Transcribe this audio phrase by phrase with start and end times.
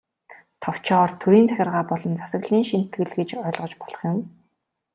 [0.63, 4.19] Товчоор, төрийн захиргаа болон засаглалын шинэтгэл гэж ойлгож болох юм.